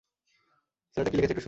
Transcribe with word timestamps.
ছেলেটা 0.97 1.09
কী 1.11 1.15
লিখেছে 1.17 1.25
একটু 1.27 1.35
শোনো। 1.35 1.39